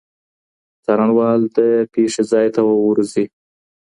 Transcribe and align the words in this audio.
څارنوال 0.83 1.41
د 1.57 1.59
پېښې 1.93 2.23
ځای 2.31 2.47
ته 2.55 2.61
ورځي. 2.85 3.25